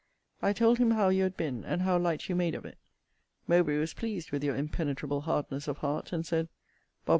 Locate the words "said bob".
6.25-7.09